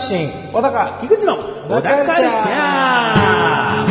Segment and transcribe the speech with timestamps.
[0.00, 3.84] 信、小高、菊池の小高カルチャ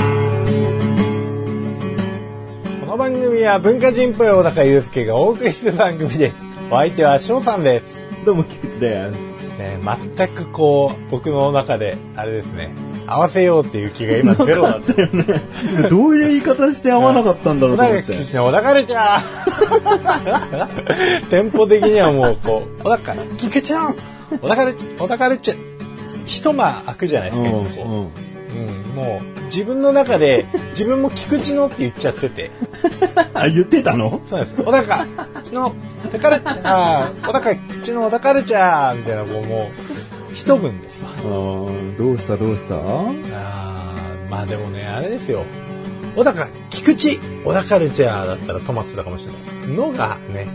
[2.79, 6.38] この番組は文化人っぽい小高祐介がお送りする番組です。
[6.71, 7.86] お相手は翔さんです。
[8.25, 9.18] どうも菊池です。
[9.60, 9.78] ね、
[10.16, 12.71] 全くこう、僕の中で、あれですね、
[13.05, 14.94] 合わせようっていう気が今 ゼロだった。
[15.89, 18.14] どういう言い方して合わなかったんだろうと思って。
[18.24, 19.19] 小高菊池の小高カルチャー
[21.30, 23.94] テンポ的にはもうこう、小高、菊池の
[24.41, 25.68] 小高カルチャー、小高カルチャー、
[26.29, 27.92] 一間開くじゃないですか、いつもこう。
[27.92, 28.10] うん
[28.96, 32.52] もう自分の中で自分も菊池のって言っちゃってて。
[33.33, 34.22] あ、言ってたの？
[34.25, 34.55] そうです。
[34.55, 35.05] 小高。
[35.52, 35.73] の
[36.11, 39.72] 小高ルチャー小高菊池の小高ルチャーみたいなもうも
[40.30, 41.03] う一文です。
[41.03, 42.38] わあーどうした？
[42.38, 42.75] どうした？
[42.75, 45.44] あーまあでもねあれですよ。
[46.16, 49.55] 小高菊池小高ルチャーだったら止まってたかもしれないです。
[49.69, 50.47] のがね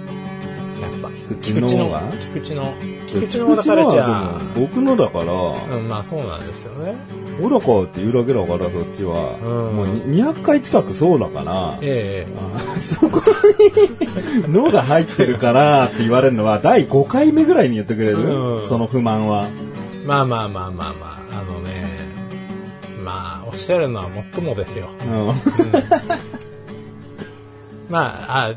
[0.81, 2.75] やっぱ菊池のが菊池の
[3.07, 6.95] 菊池のは僕のだから、うん、まあそうなんですよね。
[7.41, 9.37] 小高って言うだけだからそっちは。
[9.43, 9.77] うん。
[9.77, 13.23] もうに200回近くそうだから、ええあそこ
[14.47, 18.69] に「の」が入ってるからって言われるのは第5回目ぐらいに言ってくれる、うん。
[18.69, 19.49] その不満は。
[20.05, 21.87] まあまあまあまあまあ、あのね、
[23.03, 24.89] まあ、おっしゃるのはもっともですよ。
[25.01, 26.54] うん
[27.89, 28.51] まあ、あ、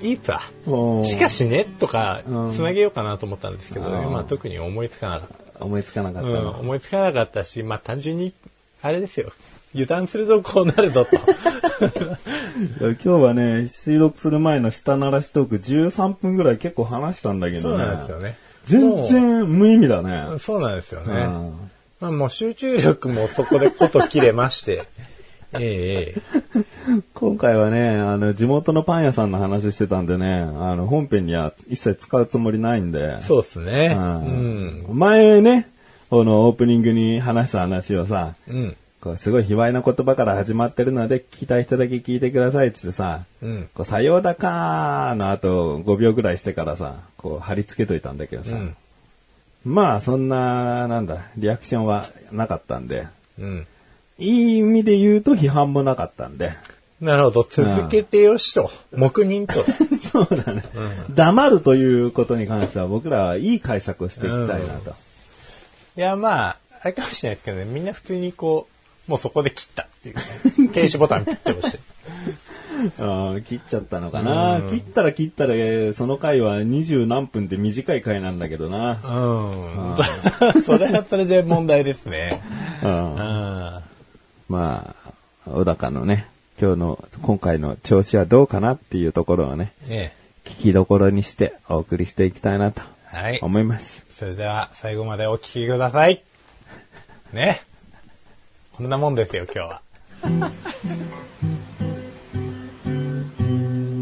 [0.00, 0.40] いいっすわ。
[0.66, 5.28] もうしかしね、とかう、んつなげようかなと思ったんですけど、うんまあ特に思いつかなかっ。
[5.60, 6.50] 思いつかなかったたうん、の。
[6.60, 8.32] 思いつかなかったし、まあ単純に、
[8.82, 9.32] あれですよ。
[9.74, 11.16] 油断するとこうなるぞと。
[12.80, 17.62] 今日はね、収録する前の下鳴らしトーク13分ぐらい結構話したんだけどね。
[17.62, 18.38] そうなんですよね。
[18.66, 20.38] 全然無意味だもねう。
[20.38, 21.14] そうなんですよね。
[21.22, 24.84] うんまあもう集中力もそこでこと切れまして。
[25.52, 33.20] ええええ今回はね、あの、地元のパン屋さんの話してたんでね、あの、本編には一切使うつもりないんで。
[33.22, 33.94] そうですね。
[33.96, 34.98] ううんん。
[34.98, 35.68] 前ね、
[36.10, 38.76] このオープニングに話した話をさ、うん。
[39.00, 43.68] こうすごい卑猥な言葉から始まってるので、聞きたい人だけ聞いてくださいってってさ、うん。
[43.74, 48.76] こう、さようだかーの後5秒ぐらいしてからさ、こう貼り付けといたんだけどさ、うん。
[49.64, 53.06] まあそんな、なんだ、リアクションはなかったんで、
[53.38, 53.66] うん。
[54.18, 56.52] いい意味で言うと批判もなかったんで、
[57.00, 57.46] なるほど。
[57.48, 58.70] 続けてよしと。
[58.96, 59.64] 黙認と。
[59.96, 60.62] そうだね、
[61.14, 64.94] 黙るということに関しては僕らはいい解釈をしていきたいなと。
[65.96, 68.66] いや、まあ、あれかもしれないですけどね、みんな普通にこ
[69.06, 70.22] う、もうそこで切ったっていうね。
[70.74, 71.80] 停止ボタンピッて押して。
[72.98, 78.92] あー切っちゃったのかな、切ったら切ったら、えーその回は二十何分って短い回なんだけどな。
[79.02, 80.62] うん。
[80.62, 82.40] それはそれで問題ですね。
[82.82, 83.82] う んうん。
[84.48, 86.26] まあ、小高のね、
[86.60, 90.14] 今日の、今回の調子はどうかなっていうところをね、ね
[90.44, 93.38] 聞きどころにしてお送りしていきたいなとはい。
[93.40, 94.06] 思います。
[94.10, 96.22] それでは最後までお聞きください。
[97.32, 97.60] ね。
[98.72, 99.82] こんなもんですよ、今日は。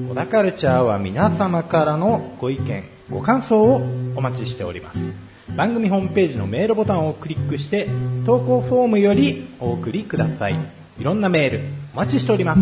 [0.09, 3.83] 小田カルチャーは皆様からのご意見、ご感想を
[4.17, 5.26] お待ちしております。
[5.57, 7.89] 番組ホームページのメールボタンをクリックして、
[8.27, 10.59] 投稿フォームよりお送りください。
[10.99, 11.61] いろんなメール、
[11.95, 12.61] お待ちしております。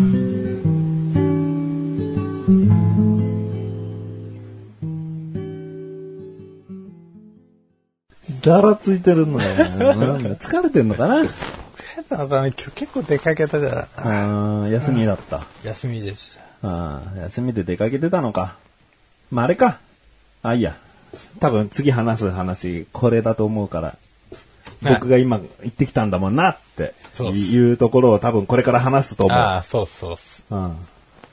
[8.41, 9.45] だらついてるのね。
[9.77, 11.15] なんだ疲れてんのかな？
[12.09, 15.41] なんかね、今日結構出かけたじゃあー休みだった。
[15.65, 16.41] 休みでした。
[16.61, 18.55] あー休みで出かけてたのか。
[19.31, 19.79] まあ、あれか。
[20.43, 20.77] あ、いいや。
[21.39, 23.87] 多分次話す話、これだと思うから。
[23.87, 23.97] はい
[24.81, 26.93] 僕が今行ってきたんだもんなって
[27.23, 29.37] いうところを多分これから話すと思う。
[29.37, 30.43] ああ、そうそうっす。
[30.49, 30.75] うん、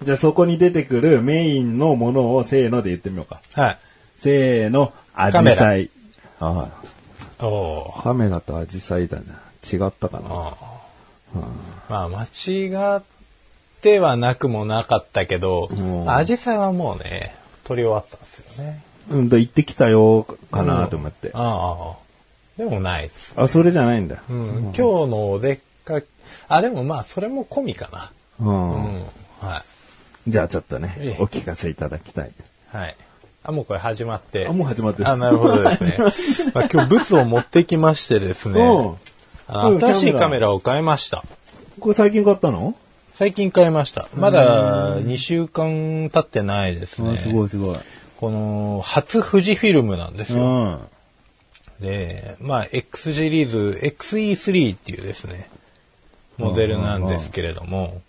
[0.02, 3.40] じゃあそこに出てくるメインのものをせーので言ってみようか。
[3.54, 3.78] はい。
[4.18, 5.90] せーの、アジサイ。
[6.40, 6.68] あ
[7.40, 9.24] おおあカメラとアジサイだな。
[9.70, 10.28] 違ったかな。
[10.28, 10.56] あ
[11.88, 13.02] まあ、間違っ
[13.80, 17.34] てはなくもなかったけどうん、アジサイはもうね、
[17.64, 18.82] 撮り終わったんですよね。
[19.10, 21.30] うんと、行ってきたよ、かなと思って。
[21.34, 22.02] ああ。
[22.56, 23.32] でもないです。
[23.36, 24.22] あ、それじゃないんだ。
[24.28, 24.48] うん。
[24.60, 26.06] 今日のお出かけ、
[26.48, 28.10] あ、でもまあ、それも込みかな。
[28.40, 29.02] うんうん。
[29.40, 29.64] は
[30.28, 32.28] じゃあちょっとねええ、お聞かせいただきたい。
[32.28, 32.76] い。
[32.76, 32.96] はい。
[33.42, 34.46] あ、もうこれ始まって。
[34.46, 35.08] あ、もう始まってる。
[35.08, 36.52] あ、なるほどですね。
[36.54, 38.88] まあ、今日ブツを持ってきましてですね うん。
[38.88, 38.96] うん
[39.48, 41.24] あの新しいカメラを買いました。
[41.80, 42.74] これ最近買ったの？
[43.14, 44.08] 最近買いました。
[44.14, 47.16] まだ2週間経ってないですね。
[47.18, 47.76] あすごいすごい。
[48.22, 50.64] この、初富士フィルムなんですうよ。
[50.64, 50.80] ん。
[51.80, 55.50] で、まあ、X シリーズ、XE3 っていうですね、
[56.38, 58.00] モデルなんですけれども、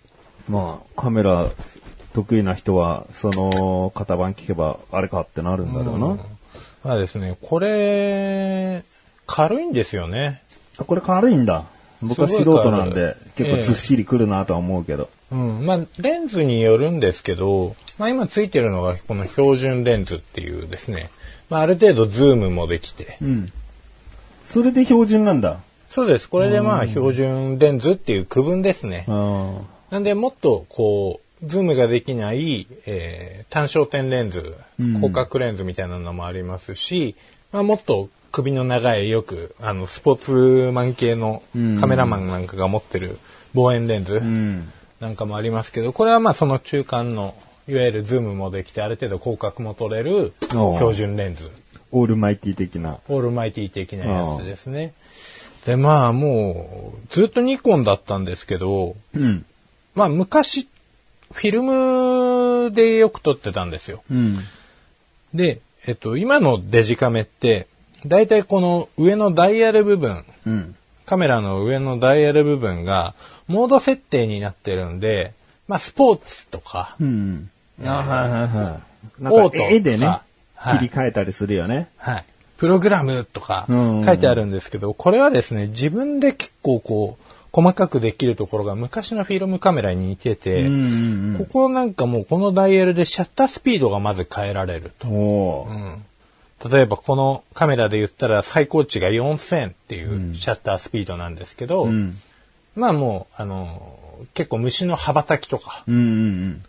[0.48, 1.50] まあ、カメラ
[2.14, 6.24] 得意な人は、その型番聞けば、あれかってなるんだろうな。
[6.84, 8.84] まあですね、これ、
[9.26, 10.44] 軽いんですよね。
[10.78, 11.64] あこれ軽いんだ。
[12.04, 15.10] 僕は素人なんで、結構ずっしりくるなとは思うけど。
[15.34, 15.66] うん。
[15.66, 21.10] まあ、レンズによるんですけど、まあ今ついてるのがこの標準レンズっていうですね、
[21.50, 23.18] まあある程度ズームもできて。
[23.22, 23.52] うん。
[24.46, 25.60] それで標準なんだ。
[25.90, 26.30] そうです。
[26.30, 29.06] これでまあ標準レンズっていう区分ですね。
[29.08, 37.16] あなんでもっとこう、ズームができない、えー単焦点レンズ、広角レンズみたいなのもありますし、
[37.52, 41.44] まあもっと首の長いよく、あの、スポーツマン系の
[41.80, 43.20] カメラマンなんかが持ってる
[43.54, 44.72] 望遠レンズうん。
[45.04, 47.36] なんかもありますけど、これはまあその中間の、
[47.68, 51.52] いわゆるズームもできてある程度広角も撮れる標準レンズ。
[51.92, 53.00] オールマイティ的な。
[53.10, 54.94] オールマイティ的なやつですね。
[55.66, 59.46] で、まあもう、ずっとニコンだったんですけど、うん。
[59.94, 60.70] まあ昔、
[61.34, 64.04] フィルムでよく撮ってたんですよ。
[64.10, 64.38] うん。
[65.34, 67.68] で、えっと、今のデジカメって、
[68.06, 70.76] だいたいこの上のダイヤル部分、うん。
[71.06, 73.14] カメラの上のダイヤル部分が、
[73.48, 75.34] モード設定になってるんで、
[75.68, 77.50] まあスポーツとか、うん。
[77.84, 78.82] あはいはいは
[79.20, 79.24] い。
[79.24, 81.90] なんかオート絵でね、はい切り替えたりするよね。
[81.98, 82.26] はい。
[82.58, 90.66] プログラムとかうん書いてあるんですけど、これはですね、自分で結構こう、細かくできるところが昔のフィルムカメラに似てて、
[91.38, 95.68] ここなんかもうこのダイヤルでシャッタースピードがまず変えられると。
[95.70, 96.06] うん
[96.72, 102.18] 例えばこのカメラで言ったら最高値が4000っていうシャッタースピードなんですけど、うん。
[102.76, 103.98] まあもう、あの、
[104.34, 105.98] 結構虫の羽ばたきとか、うんう
[106.50, 106.64] ん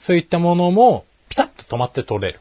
[0.00, 2.40] そういったものもピタッと止まって撮れる。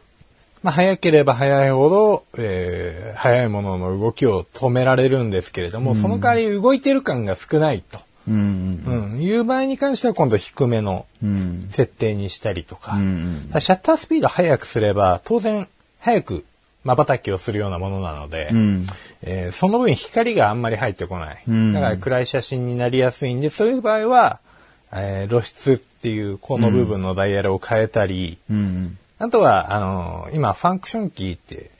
[0.61, 8.83] まあ早ければ早いほど、えー早いものの動きを止められるんですけれども、その代わり動いてる感が少ないと、うん。
[8.85, 11.67] うんうん、いう場合に関しては今度低めのうん。
[11.71, 15.67] 設定にしたりとか、うんシャッタースピード速くすれば当然
[15.99, 16.45] 早く
[16.95, 18.87] 瞬きをするようなものなので、うん。
[19.21, 21.43] えーその分光があんまり入ってこない。
[21.47, 24.39] うんだから暗い写真になりやすいんで、そういう場合は、
[24.91, 28.97] えー露出っていうこの部分のダイヤルを変えたり、うん。
[29.19, 31.71] あとは、あのー今、ファンクションキーって、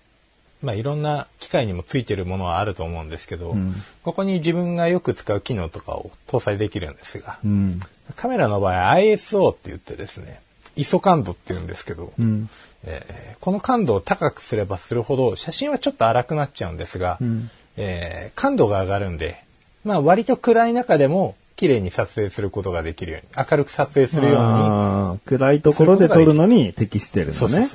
[0.62, 7.80] まあ、いろんな機械にもついてるものはあると思うんですけど、んここに自分がよく使う機能とかを搭載できるんですが、うん。
[8.16, 10.42] カメラの場合 ISO って言ってですね、
[10.76, 12.50] ISO 感度って言うんですけど、うん。
[12.88, 19.42] えーこの感度を高くすればするほど写真はちょっと荒くなっちゃうんですが、んえー感度が上がるんで、
[19.86, 27.68] まあ割と暗い中でも綺麗に撮影することができるように、明るく撮影するように、暗いところで撮るのに適してるのね。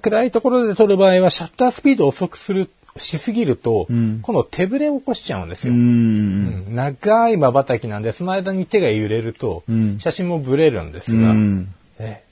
[0.00, 5.74] 暗いところで撮る場合はシャッタースピードを遅くする、しすぎると、ん今度手ぶれを起こしちゃうんですよ。
[5.74, 5.82] あうん。
[5.82, 11.68] うん長い瞬きなんで、その間に手が揺れると、ん写真もブレるんですうが、ん。
[11.98, 12.31] ええ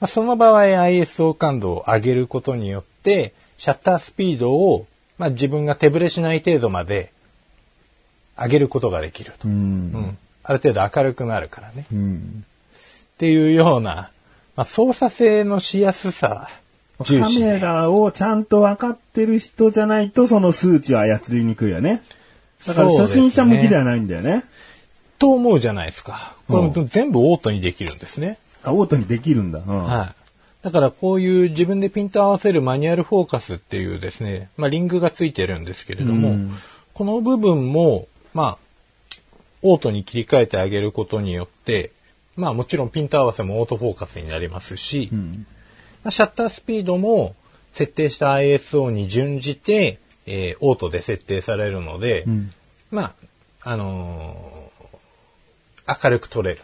[0.00, 4.86] まあ、その場合 ISO 感度を上げることによって、シャッタースピードを、
[5.18, 7.10] まあ、自分が手ぶれしない程度まで
[8.36, 9.48] 上げることができると。
[9.48, 9.50] う。
[9.50, 11.84] うんんある程度明るくなるからね。
[11.92, 12.44] うん。
[12.44, 14.10] っていうような、
[14.56, 16.48] まあ、操作性のしやすさ、
[16.98, 22.02] カメラをちゃんと分かってる人じゃないと、その数値は操りにくいよね。
[22.66, 24.44] だから初心者向きではないんだよね。
[25.18, 26.36] と思うじゃないですか。
[26.48, 28.38] これう全部オートにできるんですね。
[28.68, 29.60] あ、オートにできるんだ。
[29.66, 29.84] うん。
[29.84, 30.14] はい。
[30.62, 30.70] だ。
[30.70, 36.52] からこういう自分でピント合わせるマニュアルフォーカスっていうですね、まあリングがついてるんですけれども、うん
[36.98, 38.58] この部分も、まあ、
[39.62, 41.92] オートに切り替えてあげることによって、
[42.34, 45.46] まあもちろんピント合わせもオートフォーカスになりますし、ん
[46.02, 47.36] まあシャッタースピードも
[47.72, 52.52] 設定した ISO に準じて、えーオートで設定されるので、ん
[52.90, 53.14] ま
[53.62, 56.60] あ、あのー明るく撮れる。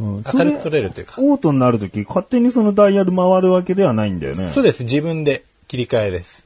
[0.00, 1.14] うん明るく撮れるというか。
[1.18, 4.50] オートになるとき、勝手にそのダイヤル回るわけではないんだよね。
[4.52, 4.84] そうです。
[4.84, 6.44] 自分で切り替えです。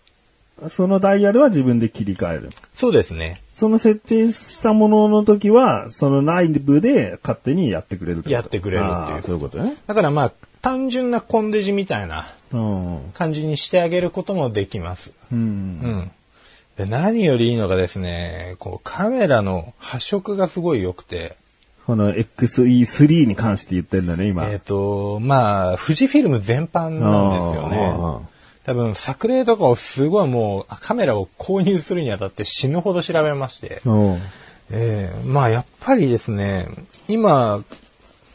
[0.69, 2.51] そのダイヤルは自分で切り替える。
[2.75, 3.37] そうですね。
[3.55, 9.75] その設定したものの時は、その内部で勝手にやってくれるやってくれるっていうそういうことね。
[9.87, 13.01] だからまあ、単純なコンデジみたいなうん。
[13.15, 15.13] 感じにしてあげることもできます。
[15.33, 15.39] うん。
[15.39, 16.11] うん。
[16.77, 21.37] で何よりいいのがですね、こうカメラの発色がすごい良くて、
[21.87, 24.47] この XE3 に関して言ってんだね、今。
[24.49, 28.29] えっ、と、まあ、富士フィルム全般なんですよね。
[28.65, 34.19] 多分、作例とかをすごいもう、カメラを購入するにあたって死ぬほど調べまして、うん。
[34.71, 36.69] ええまあ、やっぱりですね、
[37.09, 37.65] 今、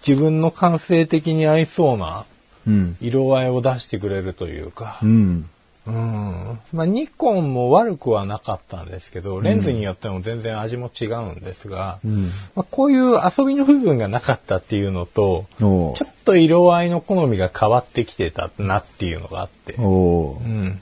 [0.05, 2.25] 自分の感性的に合いそうな
[2.67, 2.97] うん。
[2.99, 5.49] 色合いを出してくれるというかう、ん。
[5.87, 6.59] うん。
[6.73, 12.25] まあ、ニコンも悪くはなかったんですけど、レンズによっても全然味も違うんですが、ん
[12.55, 20.81] まあ、こういう遊びの部分がなかったっていうのと、おちょっと色合いの好みが変わってきてたなっていうのがあって、おうん。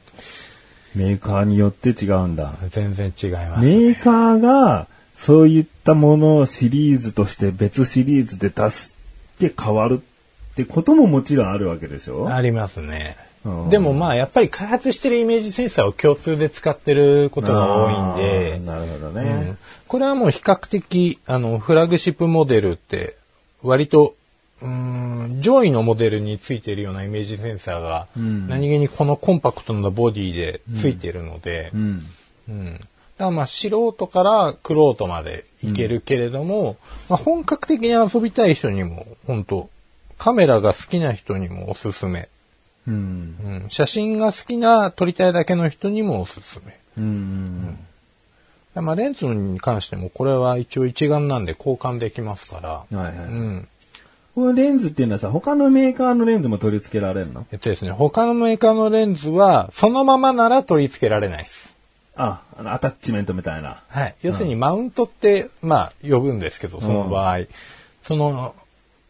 [0.95, 2.53] メーカーによって違うんだ。
[2.69, 3.65] 全然違います。
[3.67, 8.95] メーカーがそういったものをシリーズとして別シリーズで出し
[9.39, 12.29] て変わるってことももちろんあるわけでしょ？
[12.29, 13.34] ありますねうん。
[13.69, 19.21] でもまあやっぱり開発してるイメージセンサーを共通で使ってることが多いんでなるほどうね
[19.51, 19.57] ん。
[19.87, 23.17] これはもう比較的あのフラグシップモデルって
[23.61, 24.15] 割と
[24.61, 32.05] うーん上位のモデルについているようなイメージセンサーがん何気にこのコンパクトなボディでついているので、うん。
[32.49, 32.73] うん。
[32.73, 32.85] だか
[33.25, 36.77] らまあ素人からクロートまでいけるけれども、
[37.09, 39.69] まあ本格的に遊びたい人にも本当
[40.17, 42.29] カメラが好きな人にもおすすめ。
[42.87, 43.63] うん。
[43.63, 46.77] うん、写真が好きな撮りたいだけの人にもおすすめ。
[46.97, 47.77] うん。
[48.75, 52.69] まあレンズに関してもこれは一応一眼なんで交換できますから。
[52.69, 53.15] はいはい。
[53.15, 53.67] うん。
[54.35, 57.45] このレンズっていうのはさ、他のメーカーのレンズも取り付けられるの？
[57.51, 61.73] えっとですね、他のメーカーのレンズはそのままなら取り付けられないです。
[62.17, 63.83] あ、あのアタッチメントみたいな。
[63.87, 64.15] はい。
[64.21, 67.39] 要するにマウントって、まあ、呼ぶんですけど、その場合。
[68.03, 68.55] その、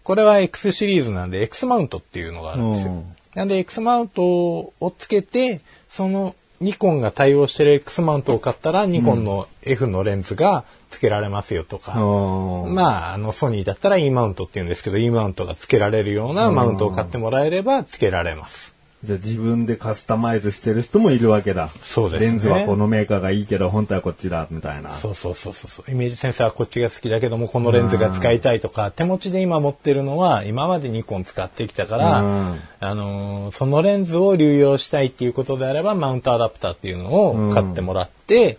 [0.04, 3.16] これは X シリーズなんで、X マウントっていうのがあるんですようん。
[3.36, 11.94] なんで、X マウントをつけて、その、ニコンが対応してる X マウントを買ったら、ニコンの F のレンズが付けられますよとか。
[11.94, 18.75] ままあ、あの、ソニーだったら E マウントって言うんですけど、E マウントが付けられるようなマウントを買ってもらえれば付けられます。
[19.06, 21.70] じゃあ自分でカスタマイズしてる人もいるわけだ。
[21.82, 24.92] そうですねレンズはこのメーカーがいいけど、本当はこっちだ、みたいな。
[24.92, 25.92] そうそうそうそうそう。
[25.92, 38.58] イメージセンサーはこっちが好きだけども、このレンズが使いたいとか、手持ちで今持ってるのは、今までニコン使ってきたから、うんあのーそのレンズを流用したいっていうことであれば、マウントアダプターっていうのを買ってもらって、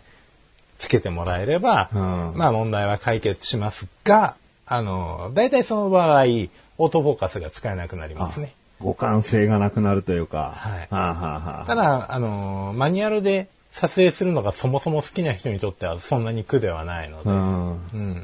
[0.79, 4.37] つけてもらえれば、うんまあ問題は解決しますが、
[4.67, 8.53] あのー大体その場合、オートフォーカスが使えなくなりますね。
[8.79, 10.53] 互換性がなくなるというか。
[10.57, 17.71] はいはあ、はあはあ、ただ、あのーマニュアルで撮影するのがそもそも好きな人にとってはそんなに苦ではないので、うん。
[17.71, 18.23] うん。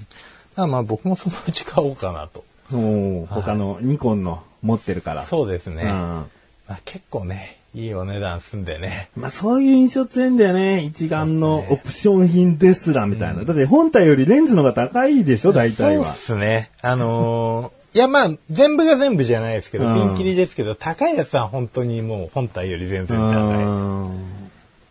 [0.56, 2.44] だまあ僕もそのうち買おうかなと。
[2.71, 5.23] もう、他のニコンの持ってるから。
[5.23, 5.82] そうですね。
[5.82, 9.09] うんまあ、結構ね、いいお値段すんでね。
[9.16, 10.82] まあそういう印象強いんだよね。
[10.82, 13.44] 一眼のオプション品ですらみたいな。
[13.44, 16.16] だって本体よりレンズの方が高いでしょ、大体はそうっ。
[16.16, 16.71] すね。
[16.82, 23.64] あのーいやまあ、全部が全部じゃないですけど、うんピンキリですけど、高いやつは本当にもう本体より全然高い。
[23.64, 24.42] うん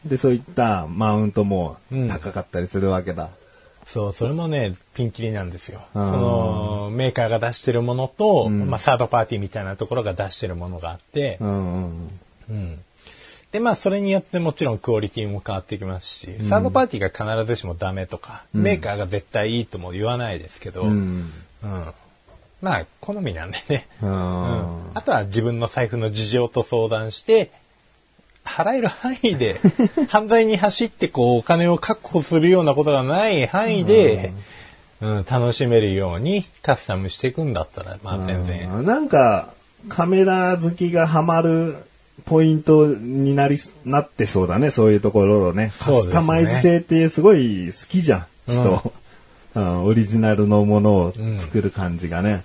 [0.05, 3.29] で、そういったマウントもうん高かったりするわけだ。
[3.85, 5.81] そう、それもね、ピンキリなんですよ。
[5.93, 12.09] そうんの、メーカーが出してるものと、んまあ、サードパーティーみたいなところが出してるものがあって、うんうん
[12.49, 12.79] うん。
[13.51, 21.29] で、まあ、それによってもちろんクオリティも変わってきますし、サードパーティーが必ずしもダメとか、メーカーが絶対いいとも言わないですけど、うん。
[22.61, 23.87] うんまあ、好みなんでね。
[24.01, 27.51] ううんんあとは自分の財布の事情と相談して、
[28.45, 29.59] 払える範囲で、
[30.09, 34.33] 犯罪に走ってこうお金を確保するようなことがない範囲で、
[34.99, 38.69] うん、楽しめるようにカスタムしていくんだったら、まあ全然。
[38.71, 39.53] うんなんか、
[39.89, 41.75] カメラ好きがハマる
[42.25, 45.71] ポイントになり、なってそうだね、そういうところをね。
[45.79, 48.81] カそうですねスタマイズ性ってすごい好きじゃん、人。
[48.85, 48.91] うん
[49.55, 52.43] オリジナルのものを作る感じがね。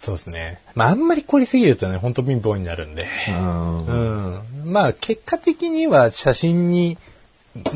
[0.00, 0.60] そうですね。
[0.74, 3.06] まああんまり凝りすぎるとね、本当貧乏になるんで。
[3.28, 4.72] うんうん。
[4.72, 6.96] まあ結果的には写真に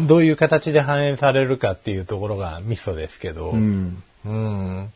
[0.07, 3.51] どういう形で反映されるかっていうところがミソですけど。
[3.51, 4.91] うんうん。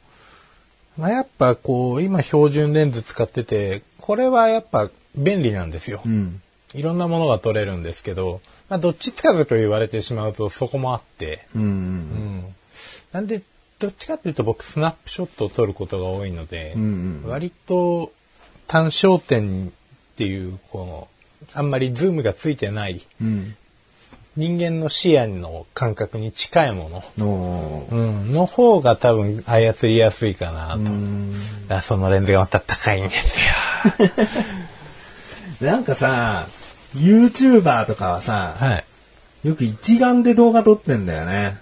[0.96, 6.00] まあ、やっぱこう、今標準レンズ使ってて、これはやっぱ便利なんですよ。
[6.04, 6.42] うん
[6.74, 12.44] いろんなものが撮れるんですけど、まあ、どっちつかずと言われてしまうとそこもあって、うんうん。
[13.12, 13.40] なんで、
[13.78, 18.12] どっちかっていうと僕スナップショットを撮ることが多いので、うん割と
[18.66, 19.70] 単焦点っ
[20.16, 21.08] ていう、この、
[21.54, 23.56] あんまりズームがついてないうん
[24.36, 27.04] 人間の視野の感覚に近いもの。
[27.18, 30.78] のうん、の方が多分操りやすいかな
[31.68, 31.80] と。
[31.80, 33.40] そのレンズがまた高いんです
[34.00, 34.10] よ。
[35.68, 36.46] なんかさ、
[36.94, 38.84] YouTuber とかはさ、はい。
[39.48, 41.56] よく一眼で動画撮ってんだよね。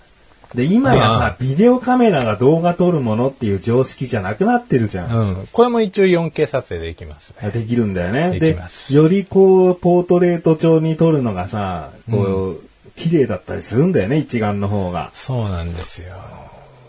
[0.56, 5.10] で、今やあさ、ビデオカメラが動画撮るものっていう常識じゃなくなってるじゃん。
[5.10, 5.48] うん。
[5.52, 7.50] これも一応 4K 撮影できますね。
[7.50, 8.40] できるんだよね。
[8.40, 12.60] できますよりこう、ポートレート調に撮るのがさ、こう、
[12.96, 15.10] 綺麗だったりするんだよね、一眼の方が。
[15.12, 16.14] そうなんですよ。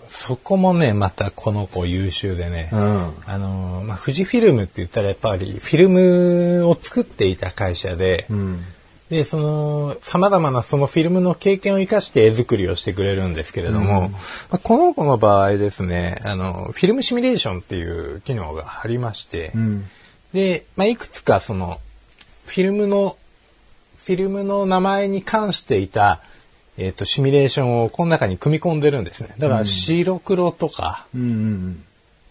[0.07, 2.69] そこもね、またこの子優秀でね。
[2.71, 3.13] うん。
[3.25, 8.63] あのー、まあ、富士フィルムって言ったらやっぱりフィルムを作っていた会社で、うん。
[9.09, 14.17] で、その、様々なそのフィルムの経験を生かして絵作りをしてくれるんですけれども、ま
[14.51, 19.85] あこの子の場合ですね、あの、フィルムシミュレーションっていう機能がありまして、うん。
[20.33, 21.79] で、まあ、いくつかその、
[22.45, 23.17] フィルムの、
[23.97, 26.21] フィルムの名前に関していた、
[26.77, 29.33] えっ、と、シミュレーションをこの中に組み込んでるんですね。
[29.37, 31.83] だから、白黒とか、うんうん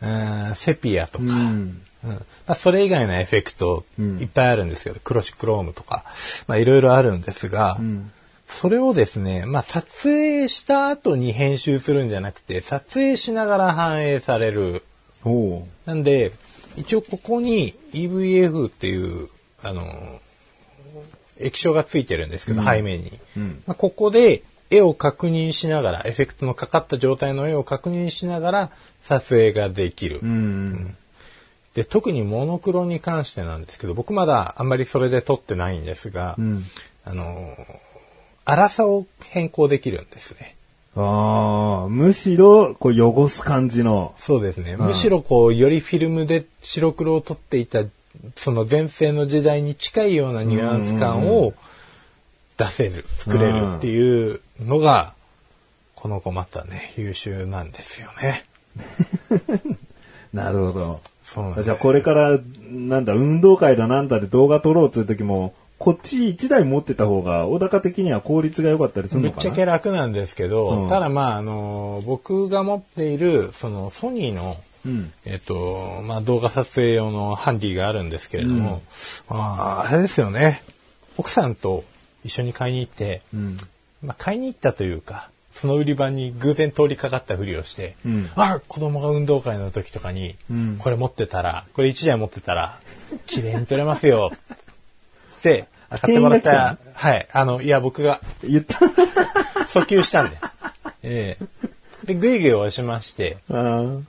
[0.02, 1.82] うんセピアとか、うん。
[2.06, 2.12] うん。
[2.12, 6.04] うんまあ、それ以外のエフェクトうんいっぱいあるんですけど、クロシクロームとか、
[6.46, 8.10] まあいろいろあるんですが、ん
[8.46, 14.82] それをですね、まあ撮影した後に編集するんじゃなくて、撮影しながら反映される。
[15.84, 16.32] なんで、
[16.76, 19.28] 一応ここに EVF っていう、
[19.62, 20.20] あの、
[21.38, 23.12] 液晶がついてるんですけど、背面に。
[23.36, 23.62] うん。
[23.66, 28.70] まあ、ここで絵を確認しながら、エフェクトのかかった状態の絵を確認しながら
[29.02, 30.20] 撮影ができる。
[30.22, 30.96] うん。
[31.76, 36.64] で、特にモノクロに関してなんですけど、僕まだあんまりそれで撮ってないんですが、うん。
[37.04, 37.54] あの、
[38.46, 40.56] 粗さを変更できるんですね。
[40.96, 44.14] ああ、むしろ、こう、汚す感じの。
[44.16, 44.78] そうですね。
[44.78, 47.82] むしろこう、よりフィルムで白黒を撮っていた、
[48.36, 51.52] その前世の時代に近いようなニュアンス感を
[52.56, 55.12] 出せる、作れるっていうのが、
[55.94, 58.46] この子またね、優秀なんですよね。
[60.32, 61.00] なるほど。
[61.26, 62.38] そうなんじゃあこれから、
[62.70, 69.34] なんだ、運動会だなんだで動画撮ろうという時も、こっち1台持ってた方が、小高的には効率が良かったりするのかな？
[69.34, 74.56] ぶっちゃけ楽なんですけど、うんただまあ、あの、僕が持っている、そのソニーの、
[74.86, 75.12] うん。
[75.24, 78.82] えっ、と、まあ、動画撮影用のハンディがあるんですけれども、
[79.28, 80.62] まあ、あれですよね。
[81.18, 81.82] 奥さんと
[82.24, 83.56] 一緒に買いに行って、うん。
[84.00, 92.78] まあ、買いに行ったというか、その売り場に偶然通りかかったふりをして、うんあ子供が運動会の時とかに、うんこれ持ってたら、これ1台持ってたら、
[93.26, 94.32] 綺麗に撮れますよ。
[95.38, 98.78] って、あ買ってもらった、はい、あの、いや、僕が言った。
[99.66, 100.42] 訴求したんです。
[101.02, 101.46] ええ
[102.04, 103.38] で、ぐいぐい押しまして、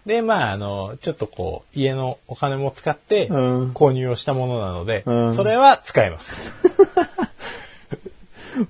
[0.05, 6.66] で、まあ、あの、ちょっとこう、家のお金も使って、うん購入をしたものなので、うんそれは使えます。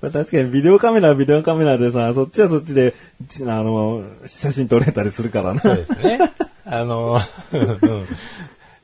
[0.00, 2.94] まあ確かにビデオカメラはビデオカメラでさ、そっちはそっちで、
[3.42, 5.60] あの、写真撮れたりするからな。
[5.60, 6.18] そうですね。
[6.64, 7.18] あの、
[7.52, 8.06] うん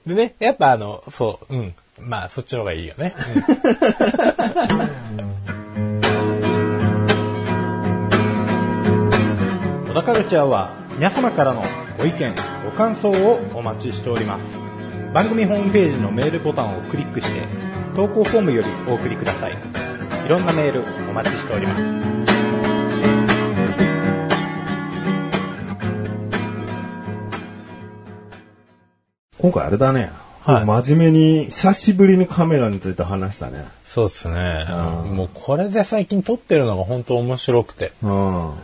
[0.06, 1.74] でね、やっぱあの、そう、うん。
[1.98, 3.14] まあ、そっちの方がいいよね。
[9.88, 11.62] 小田カルチャーは皆様からの
[11.96, 14.42] ご意見、ご感想をお待ちしております。
[15.14, 17.42] 番組ホームページのメールボタンをクリックして、
[17.96, 19.93] 投稿フォームよりお送りください。
[20.24, 21.82] いろんなメールお待ちしております。
[29.38, 30.10] 今回あれだね。
[30.44, 33.66] はい真面目に、久しぶりにカメラについて話したね。
[33.84, 34.66] そうですね。
[34.70, 37.92] うんもうこれで最近撮ってるのが本当面白くて。
[38.02, 38.54] うん。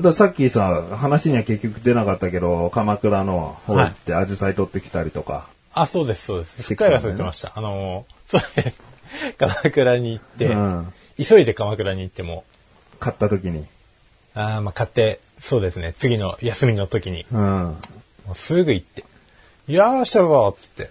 [0.00, 5.48] ださっきさ、話には結局出なかったけど、鎌倉の方行ってアジサイ撮ってきたりとか。
[5.74, 6.62] あ、そうです、そうです。
[6.62, 7.52] すっかり忘れてました。
[7.54, 8.80] あの、そうです。
[9.38, 12.44] 鎌倉に行って、うん急いで鎌倉に行っても、
[12.98, 13.66] 買った時に。
[14.34, 17.40] あーまあ買って、そうですね、次の休みの時に、うん。
[17.40, 17.76] も
[18.32, 19.04] うすぐ行って、
[19.68, 20.90] いやーしたぞっつって。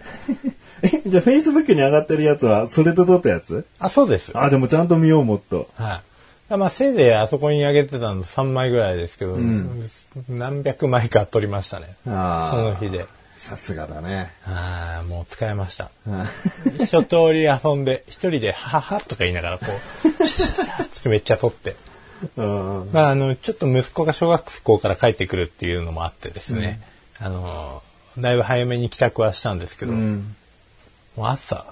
[0.82, 3.66] え、じゃあ Facebook に上がってるやつは、それと撮ったやつ？
[3.78, 4.32] あ、そうです。
[4.32, 4.46] はい。
[4.46, 5.68] あ、でもちゃんと見よう、もっと。
[6.56, 9.88] まあ、せいぜいあそこに上げてたの3枚ぐらいですけど、ん
[10.28, 11.94] 何百枚か撮りましたね。
[12.06, 13.06] あーその日で。
[13.40, 14.30] さすがだね。
[14.44, 15.90] ああ、もう使えました。
[16.06, 16.24] うん
[16.78, 21.74] 一通り遊んで、一人で、ははとか言いながら、こう、シャシャシャってめっちゃ撮って。
[22.36, 22.90] うん。
[22.92, 26.82] まあ、あの、ちょっと息子が小学校から帰ってくるっていうのもあってですね、
[27.18, 27.82] あの、
[28.18, 30.36] だいぶ早めに帰宅はしたんですけど、うん。
[31.16, 31.64] もう朝、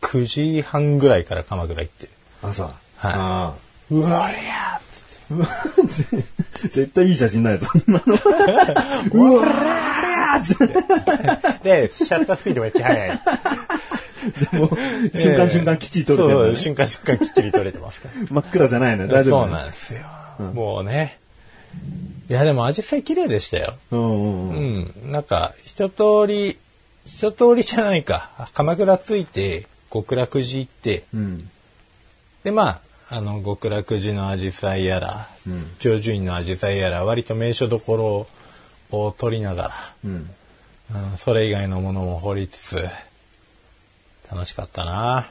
[0.00, 2.08] 9時半ぐらいから鎌倉行って、
[2.42, 2.64] 朝。
[2.64, 2.74] はい
[3.14, 3.54] あ
[3.90, 4.93] うわりゃー
[6.70, 8.14] 絶対いい写真ないぞ、そんなの。
[9.12, 13.20] うわーーで、シャッタースピードめっちゃ速い。
[14.52, 14.68] もう
[15.16, 18.14] 瞬間瞬間きっちり撮れてるねそう、瞬間瞬間きっちり撮れてますから。
[18.30, 20.00] 真っ暗じゃないの大丈夫そうなんですよ。
[20.54, 21.18] もうね。
[22.28, 23.74] いや、でも、アジサイ綺麗でしたよ。
[23.90, 25.08] うんうんううん。
[25.08, 25.12] ん。
[25.12, 26.58] なんか、一通り、
[27.04, 28.30] 一通りじゃないか。
[28.54, 31.50] 鎌倉着いて、極楽寺行って、うん。
[32.42, 32.80] で、まあ、
[33.14, 38.26] あの、極楽寺のアジサイやら、うん上樹院のアジサイやら、割と名所どこ
[38.90, 39.70] ろを撮りなが
[40.04, 40.28] うん。
[40.92, 42.88] ら、うん、それ以外のものも掘りつつ、
[44.28, 45.30] 楽しかったな。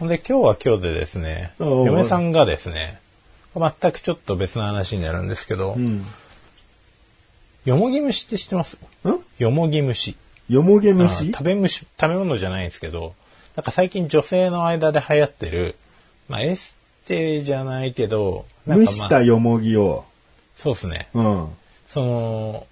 [0.00, 2.98] ほ んで、今日は今日でですね、嫁さんがですね、
[3.54, 6.04] 全くちょっと別の話になるんですけど、うん。
[7.64, 8.76] よもぎ虫って知ってます？
[8.76, 8.78] ん？
[9.38, 10.16] よもぎ虫。
[10.48, 13.14] よもげあ虫食べ虫、食べ物じゃないんですけど、
[13.54, 15.76] なんか最近女性の間で流行ってる、
[16.28, 20.04] まあエステじゃないけど、なん蒸かまあ、したよもぎを。
[20.56, 21.08] そうですね。
[21.14, 21.48] うん。
[21.88, 22.66] その、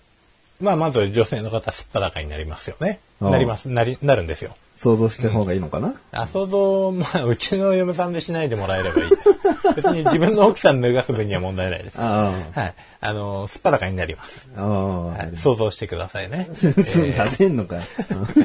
[0.61, 3.01] まあまず女性の方すっぱだかになりますよね。
[3.21, 4.57] なります、なり、なるんですよ。
[4.77, 9.31] 想像した方がいいのかな、あ、想像、まあ、うちの嫁さんでしないでもらえればいいです。
[9.77, 11.97] 別に自分の奥さん脱がす分には問題ないです。
[12.01, 12.75] あはい。
[13.01, 14.49] あの、すっぱだかになります。
[14.57, 16.49] はい、想像してくださいね。
[16.55, 17.83] すんさせんのかよ。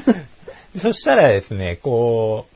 [0.78, 2.56] そしたらですね、こう、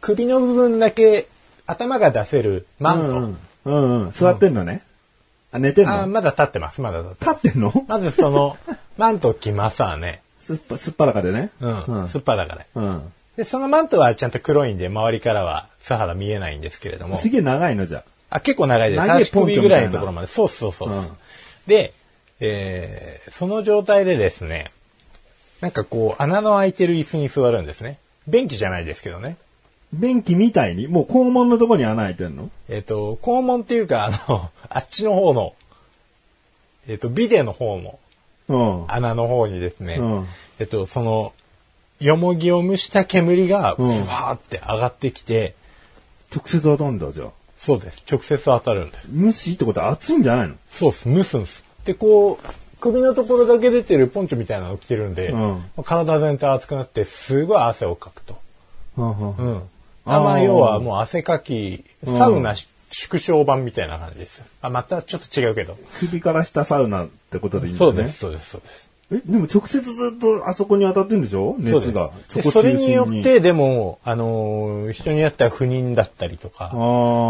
[0.00, 1.26] 首の部分だけ
[1.68, 3.02] 頭が出せるマント。
[3.04, 3.38] うんうん。
[3.64, 4.10] うんうん。
[4.10, 4.82] 座ってんのね。
[5.52, 7.46] あ、寝てんあ、のまだ立ってます、まだ立ってます。
[7.46, 7.84] 立ってんの？
[7.86, 8.56] まずその、
[8.98, 10.22] マントを着ますわね。
[10.44, 11.50] すっぱ、すっぱらかでね。
[11.60, 11.84] うん。
[11.84, 12.66] うんすっぱだかで。
[12.74, 13.12] うん。
[13.36, 17.20] で、そのマントはちゃんと黒いんで、周りからは素肌見えないんですけれども。
[17.20, 18.02] すげえ長いのじゃ？
[18.30, 19.02] あ、結構長いです。
[19.02, 20.26] 足首ぐらいのところまで。
[20.26, 21.08] そうそうそうそう、うん
[21.66, 21.92] で、
[22.40, 24.70] えー、その状態でですね、
[25.60, 27.98] なんかこう、穴の開いてる椅子に座るんですね。
[28.26, 29.36] 便器じゃないですけどね。
[29.92, 32.50] 便器みたいに、もう肛門のとこに穴開いてんの？
[32.68, 35.54] えっ、と、肛門っていうか、あの、 あっちの方の、
[36.86, 37.98] えっ、と、ビデの方の
[38.48, 38.92] うん。
[38.92, 40.26] 穴の方にですね、うん
[40.58, 41.32] えっと、その、
[42.00, 45.54] よもぎを蒸した煙が、ふうんわーって上がってきて、
[46.34, 47.28] 直接当たんだ、じゃあ。
[47.56, 48.04] そうです。
[48.10, 49.10] 直接当たるんです。
[49.12, 50.54] 蒸しってことは熱いんじゃないの？
[50.70, 51.14] そうです。
[51.14, 51.64] 蒸すんです。
[51.84, 52.46] で、こう、
[52.80, 58.38] 首のところだけ出てるポンチョみたいなの着てるんで、うん体全体熱くなって、すごい汗をかくと。
[58.96, 59.62] うんうんうん。
[60.16, 64.42] あまあ、要はもう汗かき、サウナし縮小版みたいな感じです。
[64.62, 65.76] あ、またちょっと違うけど。
[66.00, 67.96] 首から下サウナってことでいいんだよね。
[67.96, 68.88] そうです、そうです、そうです。
[69.10, 71.56] え、でも直接ずっとあそこに当たってるんでしょ？
[71.58, 72.10] そうです熱が。
[72.34, 76.70] でこそれによって、でも、あのー人によっては不妊だったりとか、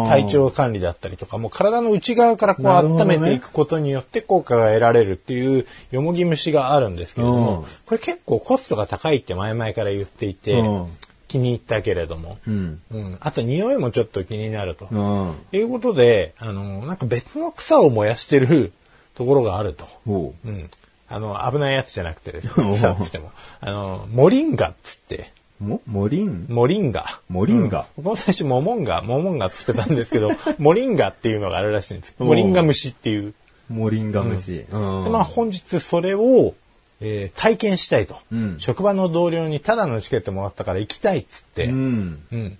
[0.08, 10.86] 体調管理だったりとか、もう体の内側からこう温めていくことによって効果が得られるっていうよもぎ虫があるんですけれども、うんこれ結構コストが高いって前々から言っていて、うん
[11.28, 12.80] 気に入ったけれども、うん。
[12.90, 14.88] うん、あと匂いもちょっと気になると。
[14.90, 15.34] うん。
[15.52, 18.72] いうことで、あの、なんか別の草を燃やしてる
[19.14, 19.84] ところがあると。
[20.06, 20.70] ほうん。
[21.08, 23.30] あの、危ないやつじゃなくてですね、うん草っつっても。
[23.60, 25.64] あの、モリンガっつって、う。
[25.64, 26.46] も、モリン？
[26.48, 27.20] モリンガ。
[27.28, 32.14] モリンガうん最初モモンガ、モモンガっつってたんですけど、 モリンガっていうのがあるらしいんです。
[32.18, 33.34] うんモリンガ虫っていう。
[33.68, 34.64] モリンガ虫。
[34.70, 36.54] うんで、まあ本日それを、
[37.00, 38.56] えー体験したいと、うん。
[38.58, 41.66] 職場の同僚にただのチケットもらったから行きたいっつって。
[41.66, 42.22] うん。
[42.32, 42.58] うん。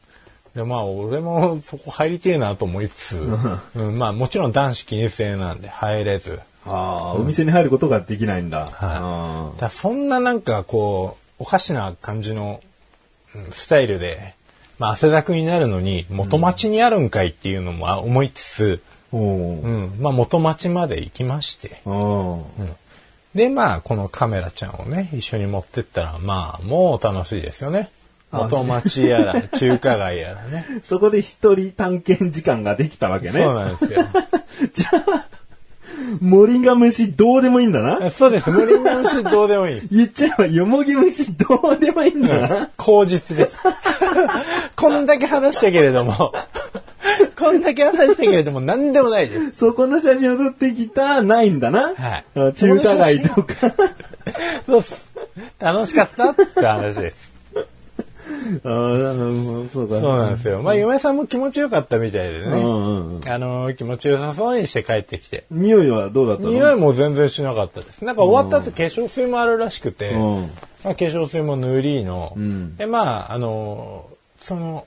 [0.55, 3.18] で、まあ、俺もそこ入りてえなと思いつつ、
[3.77, 6.40] うん、まあ、もちろん男子禁制なんで入れず。
[6.66, 8.61] ああ、お店に入ることができないんだ。
[8.61, 12.61] はあだそんななんかこう、おかしな感じの、
[13.35, 14.35] うんスタイルで、
[14.79, 22.42] まあ、汗だくになるのに、元町にあるんかいっていうのもあ思いつつ、ーおうーん、まあ、元町まで行きまして、あー
[23.35, 27.91] で、まあ、このカメラちゃんをね、一緒に持ってったら、まあ、もう楽しいですよね。
[28.31, 30.67] 元町やら、 中華街やらね。
[30.85, 33.41] そこで一人探検時間ができたわけね。
[33.41, 34.07] そうなんですよ。
[36.21, 38.11] モリンガ虫どうでもいいんだな。
[38.11, 38.51] そうです。
[38.51, 39.83] 無理な虫どうでもいい。
[39.91, 42.71] 言っちゃえばよもぎ虫どうでもいいんだな。
[42.77, 43.57] 口実です。
[44.77, 46.33] こんだけ話したけれども、
[47.38, 49.59] こんだけ話したけれども、何でもないです。
[49.59, 51.94] そこの写真を撮ってきた、ないんだな。
[51.94, 53.55] はいあ中華街とか。
[54.66, 55.07] そうっす。
[55.61, 57.29] 楽しかったって話です。
[58.64, 60.01] あーそうか。
[60.01, 60.62] そうなんですよ。
[60.62, 62.44] まあ、嫁さんも気持ちよかったみたいでね。
[62.44, 63.29] うんうんうん。
[63.29, 65.44] あの、気持ちよさそうにして帰ってきて。
[65.51, 66.51] 匂いはどうだったの？
[66.51, 68.05] 匂いも全然しなかったです。
[68.05, 70.40] なんか終わった後化粧水もあるらしくて、うん
[70.85, 74.07] まあ、化粧水も塗りの、んで、まあ、あの、
[74.40, 74.87] その、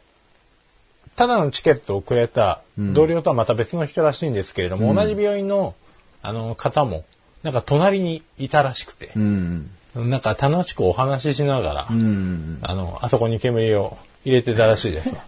[1.15, 5.75] ただのチケットをくれた同僚とはまた別の人らしいんですけれども、同じ病院の、
[6.21, 7.03] あの、方も、
[7.43, 9.69] なんか隣にいたらしくてう、ん。
[9.95, 12.59] なんか楽しくお話ししながら、うん。
[12.61, 15.21] あの、あそこに煙を入れてたらしいですわ。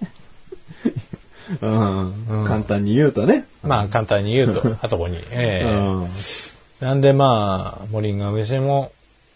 [1.61, 1.67] う
[2.43, 2.45] ん。
[2.47, 3.45] 簡単に言うとね。
[3.61, 5.17] まあ、簡単に言うと、 あそこに。
[5.31, 6.09] ええうん。
[6.79, 8.91] なんでまあ、モリンガ虫も、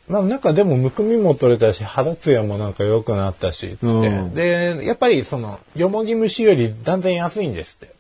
[0.08, 3.86] まあなんかでもむくみも取れたし、肌ツヤもなんか良くなったし、つって。
[3.86, 7.94] うんで、やっぱりその、よもぎ虫より断然安いんですって。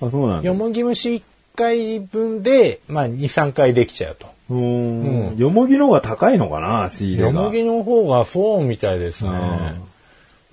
[0.00, 0.54] あ、そうなんだよ。
[0.54, 1.22] もぎ虫1
[1.56, 4.28] 回分で、まあ2、3回できちゃうと。
[4.50, 5.36] うん。
[5.36, 7.26] よもぎの方が高いのかな、仕入れが。
[7.28, 9.30] よもぎの方がそうみたいですね。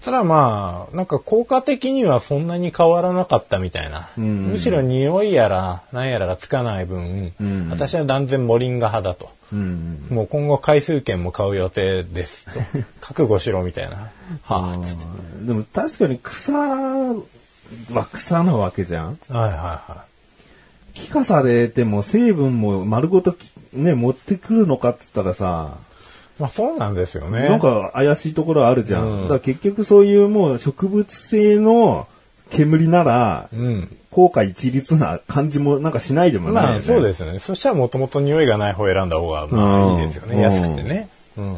[0.07, 4.07] ただまあ、なんか効果的にはそんなに変わらなかったみたいな。
[4.17, 9.29] んむしろ匂いやら何やらがつかない分、ん私は断然モリンガ派だと。
[9.51, 10.07] うん。
[10.09, 12.51] もう今後回数券も買う予定ですと。
[13.05, 14.09] 覚悟しろみたいな。
[14.43, 15.05] はあ、つって。
[15.41, 20.05] でも確かに草は草なわけじゃんはいはいは
[20.93, 25.75] 気化されても成分も丸ごときね、持ってくるのかっつったらさ、
[26.39, 27.49] まあそうなんですよね。
[27.49, 29.05] なんか怪しいところあるじゃん。
[29.05, 32.07] うんだから結局そういうもう植物性の
[32.51, 33.97] 煙なら、うん。
[34.17, 36.75] 効果一律な感じもなんかしないでもないよね。
[36.77, 37.37] まあそうですよね。
[37.37, 40.37] そしたらもともと匂いがない方を選んだ方がまあいいですよね。
[40.37, 41.07] うん安くてね。
[41.37, 41.53] うん。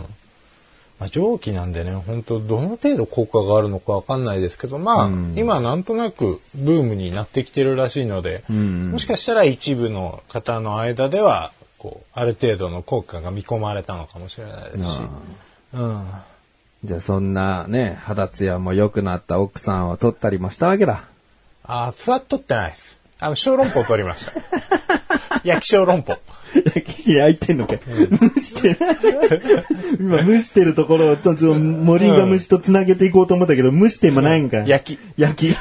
[1.00, 15.00] まあ蒸気なんでね、本当どの程度効果があるのかわかんないですけど、まあ、うん今なんとなくブームになってきてるらしいので、んもしかしたら一部の方の間では、こう、ある程度の効果が見込まれたのかもしれないですし。
[15.74, 16.12] うん。
[16.86, 21.06] じゃあそんなね、肌ツヤも良くなった奥さんを撮ったりもしたわけだ。
[21.63, 23.00] あ、ツワッ取ってないです。
[23.20, 24.34] あの、小籠包取りました。
[25.44, 26.18] 焼き小籠包。
[26.54, 27.82] 生地焼いてんのか、蒸
[28.42, 28.98] してない。
[30.00, 34.58] 今蒸してるところをちょっと森が虫と繋げていこうと思ったけど、蒸してもないんか。
[34.60, 35.00] 焼き。
[35.18, 35.56] 焼き。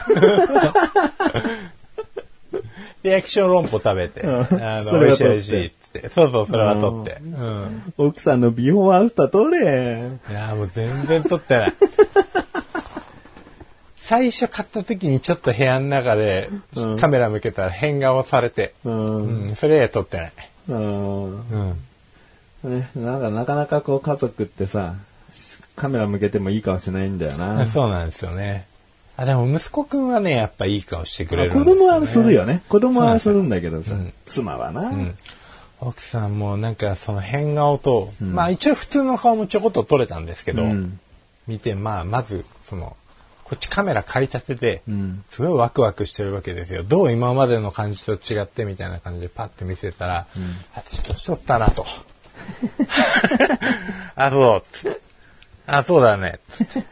[3.02, 6.08] で、焼き小籠包食べて、うんあの、美味しい美味しいって言って。
[6.08, 7.18] そうそう、それは取って。
[7.20, 7.92] うん。
[7.98, 9.58] 奥さんのビフォーアフター撮れ。
[9.58, 11.74] いやーもう全然撮ってない。
[13.98, 16.48] 最初買った時にちょっと部屋の中で
[16.98, 19.48] カメラ向けたら変顔されて、うん。
[19.48, 20.32] うん、それ以来撮ってない。
[20.68, 21.24] うん。
[21.24, 21.76] うん。
[22.64, 24.94] ね、なんかなかなかこう家族ってさ、
[25.76, 27.66] カメラ向けてもいい顔しないんだよな。
[27.66, 28.66] そうなんですよね。
[29.16, 31.64] あ、でも息子くんはね、やっぱいい顔してくれるね。
[31.64, 32.62] 供はするよね。
[32.68, 34.82] 子供はするんだけどさ、うん妻はな。
[34.82, 35.14] うん
[35.80, 41.00] 奥さんもなんかその変顔と、まあ一応普通の顔もちょこっと撮れたんですけど、うん
[41.48, 42.94] 見て、まあまずその、
[43.42, 46.82] こっちカメラ借りたてでん、すごいワクワクしてるわけですよ。
[46.82, 50.26] どう今までの感じと違ってみたいな感じでパッて見せたら、
[50.74, 51.86] 私年取ったなと。
[54.14, 54.62] あ、そう。
[55.66, 56.38] あ、そうだね。
[56.52, 56.82] つって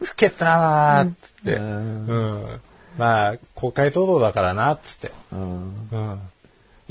[0.00, 1.54] 老けたわーっつって。
[1.54, 2.60] うん。
[2.98, 5.10] まあ、公開騒動だからな、っつって。
[5.32, 6.20] うんうん。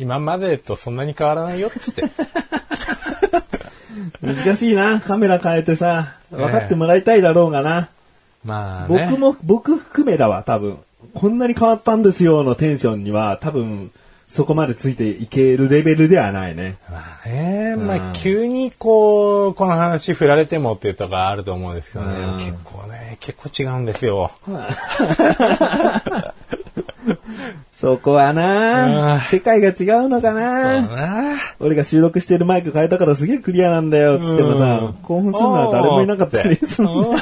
[0.02, 2.06] 今までとそんなに変わらないよ、っつって。
[4.20, 5.00] 難しいな。
[5.00, 7.90] カメラ変えてさ、分かってもらいたいだろうがな。
[8.44, 9.06] まあね。
[9.10, 10.80] 僕も、僕含めだわ、多分。
[11.14, 13.92] こんなに変わったんですよのテンションには、多分、
[14.28, 16.78] そこまでついていけるレベルではないね。
[16.90, 24.32] まあね、まうんあ急にこう、この話振られてもっていうとこあると思うんですけどね、うん結構ね、結構違うんですよ。
[27.74, 31.38] そこはうんな、世界が違うのかな。
[31.60, 37.10] 俺が収録してるマイク変えたからすげえクリアなんだよ、つってもさ、興奮するのは誰もいなかったりするの。
[37.10, 37.17] うん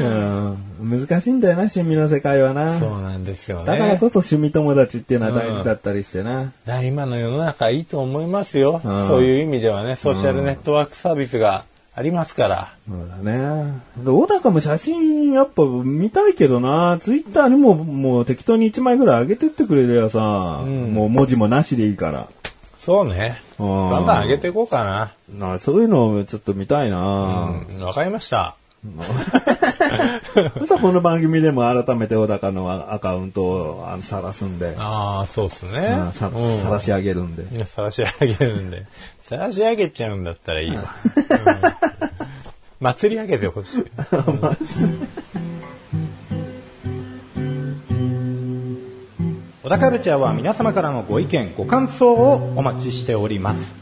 [0.00, 2.78] うん難しいんだよな、趣味の世界はな。
[2.78, 3.66] そうなんですよね。
[3.66, 6.44] だからこそ趣味友達っていうのは大事だったりしてな。
[6.44, 8.80] だから今の世の中いいと思いますよ。
[8.84, 11.64] うんそういう意味ではね、ソーシャルネットワークサービスが
[12.00, 12.68] ありますから。
[12.88, 13.78] そうだね。
[13.98, 22.28] で小高も写真やっぱ見たいけどな、ツイッターにももう適当に1枚ぐらい上げてってくれりゃさ、んもう文字もなしでいいから。
[22.78, 23.36] そうね。
[23.58, 25.50] うんバンバン上げていこうかな。
[25.50, 28.56] なそういうのをちょっと見たいな、うん、わかりました。
[30.64, 36.12] さこの番組でも改めて小高のアカウントをあの晒すんで、ああ、そうっすねうん。
[36.12, 37.54] さうん晒し上げるんで。
[37.54, 38.86] いや、晒し上げるんで。
[39.22, 40.84] 晒し上げちゃうんだったらいいわ。
[40.84, 42.30] うん
[42.80, 43.84] 祭り上げてほしい。
[49.62, 53.79] 小田カルチャーは皆様からのご意見、ご感想をお待ちしております。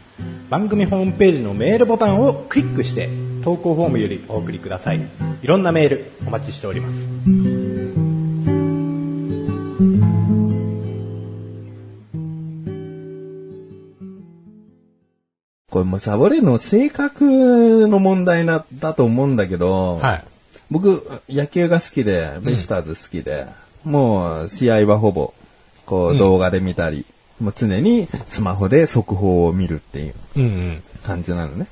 [0.50, 3.10] 番組ホームページのメールボタンをクリックして、
[3.44, 5.00] 投稿フォームよりお送りください。
[5.42, 6.94] いろんなメールお待ちしております。
[15.70, 20.24] これもうサボレの性格の問題な、だと思うんだけど、はい。
[20.70, 23.44] 僕、野球が好きで、ベイスターズ好きで、
[23.84, 25.34] もう試合はほぼ、
[25.84, 27.04] こう動画で見たり、
[27.40, 30.82] もう常にスマホで速報を見るっていううんうん。
[31.04, 31.66] 感じなのね。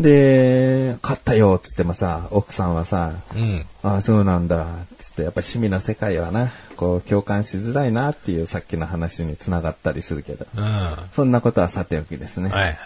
[0.00, 3.66] で、勝ったよっつってもさ、奥さんはさ、うん。
[3.82, 4.66] ああ、そうなんだ、
[4.98, 10.62] つって、やっぱ趣味の世界はな、こう共感しづらいなっていうさっきの話につながったりするけど、うん。
[10.62, 12.48] はそんなことはさておきですね。
[12.48, 12.78] いはい。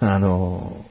[0.00, 0.84] あの、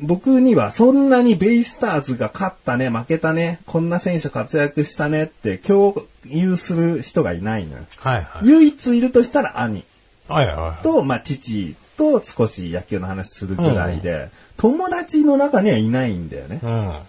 [0.00, 7.84] 僕にはそんなにベイスターズが勝ったね、負けたね、こんな選手活躍したねって共有する人がいないのよ。
[7.98, 8.46] はいはい。
[8.46, 9.84] 唯一いるとしたら兄
[10.28, 16.66] はいはと、まあ、父と少し野球の話するぐらいで、友達の中にはいないんだよねい。。
[16.66, 16.88] うん。
[16.88, 17.00] はい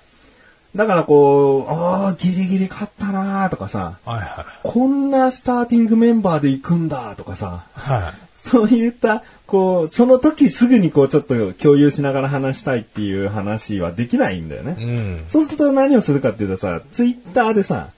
[0.76, 4.68] だからこう、ああ、ギリギリ勝ったなーとかさ、はい。
[4.68, 8.14] こんなスターティングメンバーで行くんだとかさ、は
[8.46, 14.76] そういった、こう、その時すぐにこうちょっと共有しながら話したいっていう話はできないんだよね。
[14.80, 14.84] い。
[14.84, 15.26] うん。
[15.28, 17.90] そうすると何をするかっていうとさ、ツイッターでさ、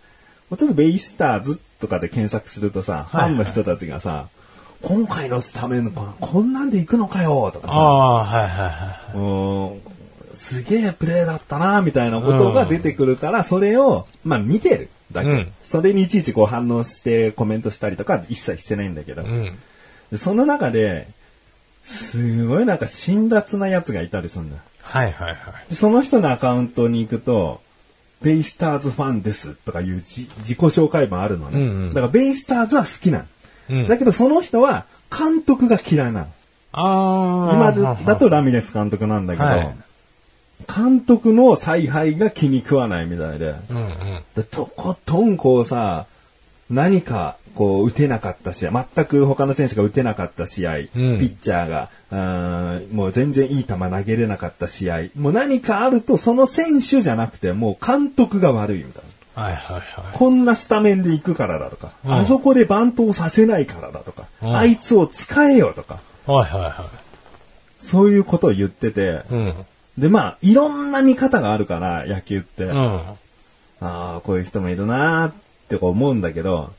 [0.50, 4.28] ちょっとベイスターズとかで検索するとさ、フはいァンの人たちがさ、
[4.82, 9.18] 今回のスタメンここんなんで行くのかよとかさ、ああ、はいはいはい。
[9.18, 9.94] うん
[10.36, 15.30] すげえプレーだったな、みたいなことが出てくるから、それを、まあ見てるだけ。
[15.30, 19.58] うんそれにいちいちこう反応してコメントしたりとか一切してないんだけど、うん。
[20.14, 21.08] でその中で、
[21.84, 24.62] すごいなんか辛辣なやつがいたりするんだよ。
[24.84, 25.38] はいはいはい。
[25.70, 27.62] でその人のアカウントに行くと、
[28.22, 31.60] ベイスターズファンですとかいうじ自己紹介文あるのね。
[31.60, 33.26] うんうんだからベイスターズは好きなの。
[33.72, 36.28] うんだけどその人は監督が嫌いなの。
[36.74, 37.56] ああ。
[37.56, 39.76] 今だだとラミレス監督なんだけど、はい
[40.66, 43.90] 監督の采配が気に食わないみたいで、うんうん。
[44.36, 46.06] でとことんこうさ、
[46.70, 59.04] 何かこう打てなかった試合、全く他の選手が打てなかった試合、ピッチャーが、あーもう全然いい球投げれなかった試合、もう何かあるとその選手じゃなくてもう監督が悪いみたい
[59.36, 59.44] な。
[59.44, 59.84] はいはいはい。
[60.14, 66.86] こんなスタメンで行くからだとか、うんあそこでバントをさせないからだとか、うんあいつを使えよとか、はいはいは
[67.84, 69.34] そういうことを言ってて、い。
[69.34, 69.54] うん。
[69.98, 72.64] で、まあ、いろんな見方があるから、野球って。
[72.64, 72.78] うん。
[72.78, 73.18] あ
[73.82, 75.34] あ、こういう人もいるなーっ
[75.68, 76.72] て思うんだけど、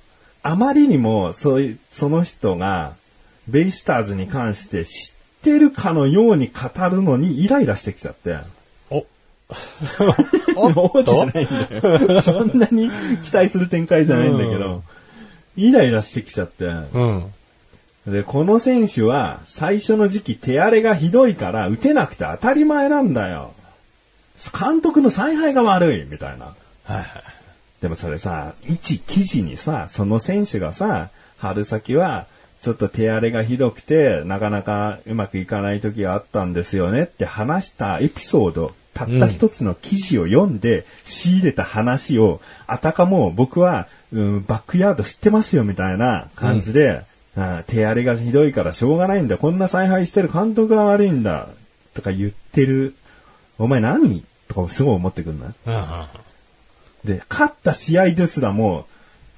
[0.47, 2.93] あまりにも、そういう、その人が、
[3.49, 8.37] ベイスターズに関して知ってるかのように語るのにイライラしてきちゃって。
[8.91, 9.07] お。
[10.95, 12.21] おじゃないんだよ。
[12.21, 12.91] そんなに
[13.25, 14.83] 期待する展開じゃないんだけど、
[15.57, 16.67] イライラしてきちゃって。
[16.67, 16.71] う
[17.03, 17.25] ん。
[18.07, 23.55] で、この選手は最初の時期手荒れがひどいから打てなくて当たり前なんだよ。
[24.53, 26.47] 監督の采配が悪いみたいな。
[26.47, 26.55] は
[26.89, 27.05] いはい。
[27.85, 32.25] でもそれさ、一記事にさ、その選手がさ、春先は
[32.63, 47.03] ちょっと手荒れがひどくて、なかなかうまくいかない時があったんですよねって話したエピソード、たった一つの記事を読んで仕入れた話を、あたかも僕は、うん、バックヤード知ってますよみたいな感じで、
[47.37, 49.37] あ手荒れがひどいからしょうがないんだ。
[49.37, 51.49] こんな采配してる監督が悪いんだ。
[51.93, 52.95] とか言ってる。
[53.59, 54.25] お前何？
[54.49, 55.55] とかすごい思ってくんうん。
[57.05, 58.87] で、勝った試合ですらも、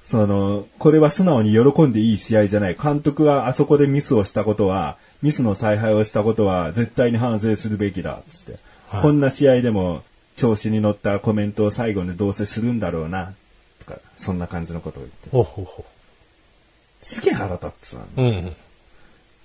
[0.03, 2.77] その、これは素直に喜んでいい試合じゃない。
[2.81, 8.21] 監督があそこでミスをしたことは、ミスの采配をしたことは絶対に反省するべきだ。
[8.29, 8.51] つって、
[8.87, 10.01] はいこんな試合でも
[10.37, 13.33] 調子に乗ったコメントを最後にどうせするんだろうな。
[13.79, 15.29] とか、そんな感じのことを言って。
[15.29, 15.85] ほうほうほ
[17.01, 18.03] すげえ腹立つわ。
[18.15, 18.21] う。
[18.21, 18.55] うん。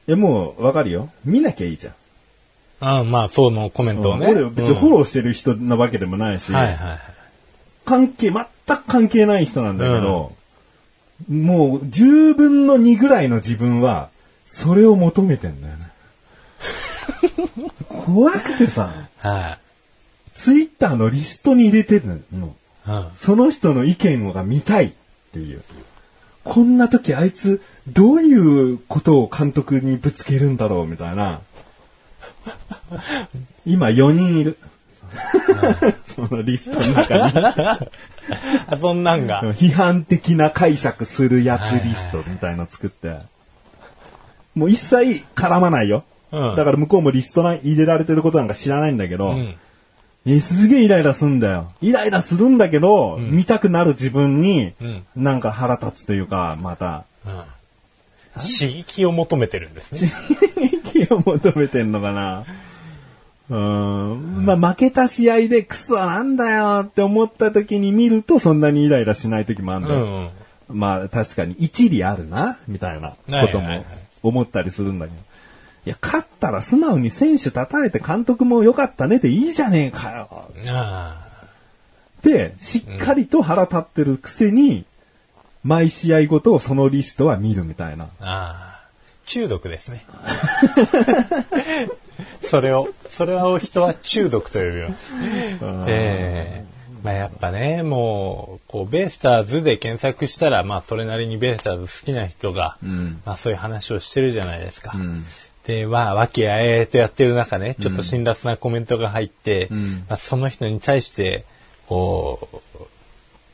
[0.07, 1.11] え、もうわかるよ。
[1.25, 1.95] 見なきゃいいじゃん。
[2.81, 4.29] ああ、まあ、そのコメントをね。
[4.29, 6.99] 俺別にフォローしてる人なわけでもないし、うんはいはいはい。
[7.85, 8.45] 関係、全
[8.77, 10.33] く関係ない人なんだけど、
[11.29, 14.11] もう10分の2ぐらいの自分は、
[14.47, 15.93] それを求めてんだよね。
[17.89, 19.59] 怖くてさ、は
[20.35, 22.47] ツイッターのリストに入れてるの。
[22.47, 22.51] い。
[22.89, 23.07] うん。
[23.17, 24.93] その人の意見が見たいっ
[25.33, 25.63] ていう。
[26.45, 31.41] こんな時あいつ、どういうことを監督にぶつけるんだろうみたいな。
[33.65, 34.59] 今4人いる。
[36.07, 37.33] そのリストの中に。
[38.69, 39.43] あ、そんなんが。
[39.55, 43.19] 批判的な解釈するやつリストみたいの作って。
[44.55, 46.05] もう一切絡まないよ。
[46.31, 49.55] うんだから向こうもリストに入れられてることなんか知らないんだけど、うん。
[50.25, 51.73] えすげえイライラすんだよ。
[51.83, 57.45] イライラするんだけど、見たくなる自分に、うんなんか腹立つというか、また、うん。
[58.41, 60.11] 刺激を求めてるんですね。
[60.93, 62.45] 気を求めてんのかな。
[63.53, 64.47] うーん。
[64.47, 70.07] まあ、負けた試合でクソなんだよって思った時に見るとそんなにイライラしない時もあるんうだよ。
[70.07, 70.31] ん。
[70.69, 73.17] まあ確かに一理あるな、みたいなこ
[73.49, 73.85] とも
[74.23, 75.19] 思ったりするんだけど。
[75.85, 80.29] いや、勝ったら素直に選手叩いて監督も良かったねでいいじゃねえかよ。
[80.69, 81.29] あ
[82.23, 84.85] で、しっかりと腹立ってるくせに、
[85.65, 88.05] 毎試合ごとそのリストは見るみたいな。
[88.05, 88.09] あ。
[88.21, 88.73] ああ。
[89.27, 90.05] 中毒ですね。
[92.53, 95.15] それを、それを人は中毒と呼びます。
[95.89, 96.65] ええ。
[97.03, 102.77] まあやっぱね、もう、こう、ベイスターズで検索したら、まあそれなりにベイスターズ好きな人が、
[103.25, 104.93] まあそういう話をしてるじゃないですか。
[105.67, 111.47] で、まあ、和気あいあいとやってる中ね、ちょっと辛辣なコメントが入って、まあ、その人に対して、
[111.87, 112.81] こう、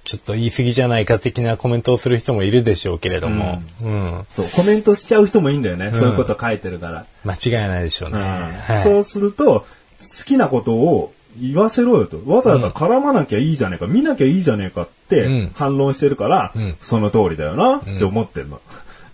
[0.08, 5.90] ちょっと言い過ぎじゃないか的なコメントをする人もいるでしょうけれども、うん、そう、コメントしちゃう人もいいんだよね。
[5.90, 7.04] そういうこと書いてるから。
[7.26, 8.18] 間違いないでしょうね。
[8.18, 9.66] はいそうすると、
[10.00, 12.22] 好きなことを言わせろよと。
[12.24, 18.62] わざわざ絡まなきゃいいじゃねえか、見なきゃいいじゃねえかってうん反論してるから、んその通りだよなって思ってんの。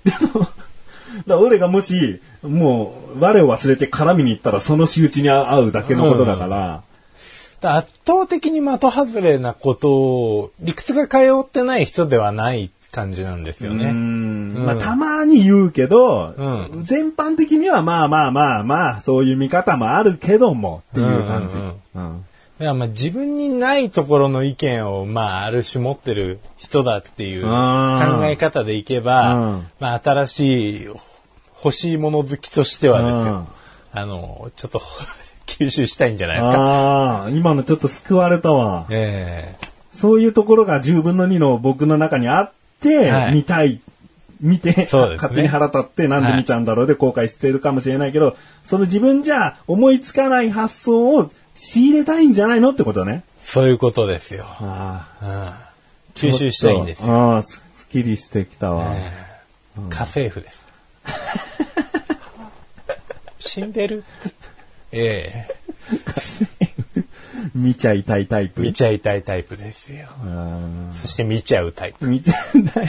[0.05, 0.47] でも、
[1.27, 6.83] だ俺がもし、もう、我を忘れて絡みに行ったらその仕打ちに合うだけのことだから
[7.69, 13.91] 圧倒的に的外れなことを、理屈が通ってない人ではない感じなんですようね。
[13.91, 14.55] ん。
[14.65, 21.57] まあ、たまに言うけど、う全般的にはまあまあまあまあ、そういう見方もあるけどもっていう感じ。
[21.57, 21.63] だ
[22.59, 28.27] からまあ自分にないところの意見を、まあ、ある種持ってる人だっていう考うん。
[28.27, 29.67] え方でいけば、うん。
[29.81, 33.27] まあ、新しい欲しいもの好きとしてはですうん。
[33.27, 33.47] よ、
[33.93, 34.81] あの、ちょっと
[35.47, 36.59] 吸収したいんじゃないですか。
[36.59, 38.87] ああ、今のちょっと救われたわ。
[38.91, 39.55] え
[39.93, 43.81] そういうところが10分の2の僕の中にあって、はい見たい。
[44.41, 53.23] 見て、ね勝手に腹立ってなんで見ちゃうんだろうで後悔してるかもしれないけど、その自分じゃ思いつかない発想を仕入れたいんじゃないのってことね。
[53.27, 54.45] えそういうことですよ。
[54.47, 55.73] ああ
[56.17, 57.15] うん、吸収したいんですよ。
[57.15, 58.95] ああ、すっきりしてきたわ。
[59.91, 60.65] 家政婦です。
[63.39, 64.05] 死んでる
[64.97, 65.65] ええ
[67.55, 68.63] 見ちゃいたいタイプ。
[68.63, 70.07] 見ちゃいたいタイプですよ。
[70.27, 70.59] あ
[70.93, 72.07] そして見ちゃうタイプ。
[72.07, 72.89] あ見ちゃいたい。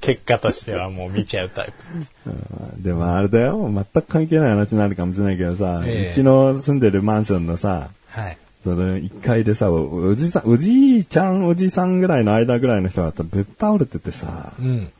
[0.00, 2.82] 結果としてはもう見ちゃうタイプ。
[2.82, 3.68] でもあれだよ。
[3.72, 8.38] 全く関係ない話になるかもしれないけどさ、ええうちの住んでるマンションのさ、はい。
[8.62, 14.90] その1階でさ、おおじさん、おじいちゃん、おじさんぐらいの間ぐらいの人がぶっ倒れててさ、うん。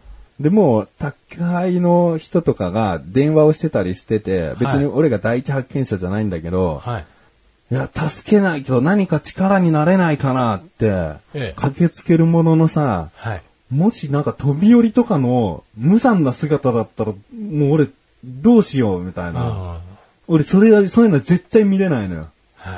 [0.41, 7.07] でもう、宅配の人とかが電話をしてたりしてて、別に俺が第一発見者じゃないんだけど、はい。
[7.71, 10.87] い、や、助けないと何か力になれないかなって、
[11.35, 13.43] ええ駆けつけるもののさ、はい。
[13.71, 17.89] もしなんか飛び降りとかの無残な姿だったら、もう俺、
[18.25, 19.41] どうしようみたいな。
[19.41, 19.81] は
[20.29, 22.29] 俺、それは、そういうの絶対見れないのよ。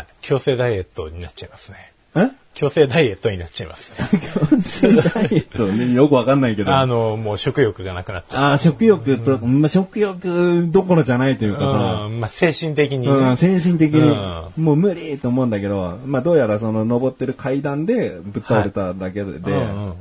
[0.02, 0.06] い。
[0.20, 1.92] 強制ダイエットになっちゃいますね。
[2.14, 2.30] え？
[2.58, 3.92] 強制ダイエットになっちゃいます。
[4.02, 4.90] ね。
[5.14, 6.74] ダイエットね、よくわかんないけど。
[6.74, 8.42] あの、もう食欲がなくなっちゃう。
[8.42, 13.06] ああ、食欲と、まあ、食欲どころじゃないというかさ、うん、まあ精神的に。
[13.06, 14.10] ね、うん、精神的に、
[14.56, 19.96] うもう無理と思うんだけど、まあどうやらその登ってる階段でぶっ倒れただけで、うんうんうん。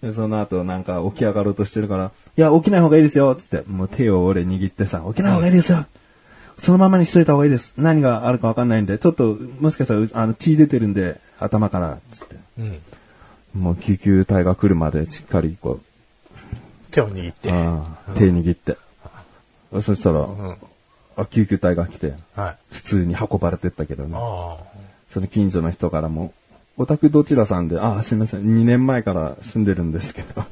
[0.00, 5.84] でその後なんか起き上がろうとしてるから、いや、起きない方がいいですよつって、もう手を俺握ってさ、起きない方がいいですよ、
[6.60, 7.72] そのままにしといた方がいいです。
[7.76, 12.36] 何があるかわかんないんで、ちょっと、もしかしたら、あの、血出てるんで、頭から、つって。
[12.58, 12.78] うん
[13.54, 15.80] もう救急隊が来るまでしっかりこ
[16.92, 17.48] 手を握って。
[18.18, 18.76] 手握って。
[19.80, 20.56] そしたら、うん
[21.16, 22.56] あ、救急隊が来て、はい。
[22.70, 24.16] 普通に運ばれてったけどね。
[24.16, 24.56] あ
[25.10, 26.32] その近所の人からも、
[26.76, 30.44] お宅どちらさんで、あ、すみません、2年前から住んでるんですけど。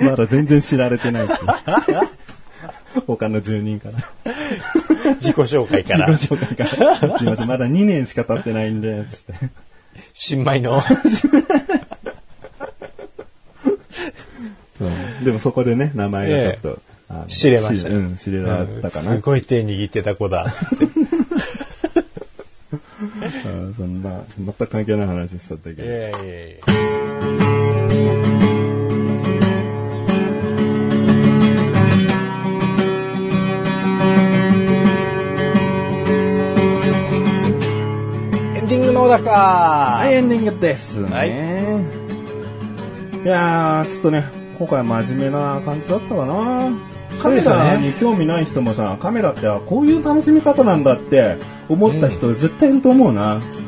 [0.00, 1.28] まだ全然知られてない
[3.06, 3.98] 他の住人から。
[3.98, 4.04] あ。
[5.20, 6.08] 自己紹介から。
[6.10, 7.18] 自己紹介から。
[7.18, 9.34] すみません、まだ2年しか経ってないんで、つって。
[10.12, 10.82] 新米の。
[14.80, 14.84] う
[15.20, 16.78] んでもそこでね、名前がちょっと、
[17.08, 19.12] あの知れました知うん、知れられたかな。
[19.14, 20.52] すごい手握ってた子だ。
[23.46, 25.84] うんそんな、全く関係ない話しちゃったけど。
[25.84, 26.56] いやいやい
[28.20, 28.23] や
[39.04, 41.10] エンディングの小高はい、エンディングですね。
[41.10, 41.28] はい
[43.24, 44.24] い、やー、ちょっとね、
[44.58, 46.70] 今回真面目な感じだったかな。
[47.20, 51.36] カメラに興味ない人もさ、カメラってあこういう楽しみ方なんだって
[51.68, 53.36] 思った人絶対いると思うな。
[53.36, 53.64] うん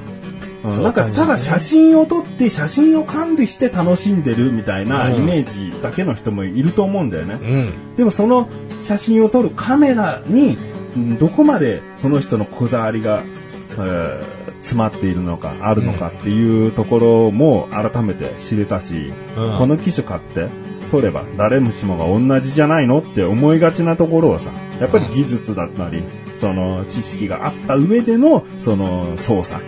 [0.82, 7.34] なんかただ写真を撮って写真を管理して楽しんでるみたいなうんイメージだけの人もいると思うんだよね。
[7.34, 7.96] うん。
[7.96, 8.48] でもその
[8.82, 10.58] 写真を撮るカメラに
[10.96, 13.22] うんどこまでその人のこだわりが、
[13.72, 14.35] えー
[14.66, 19.58] 詰まっているのかあるのかっていうところも改めて知れたし、うん。
[19.58, 20.48] この機種買って
[20.90, 24.50] 撮れば誰もしもが同じじゃないのって思いがちなところをさ
[24.80, 26.02] やっぱり技術だったり
[26.38, 29.62] その知識があった上でのその操作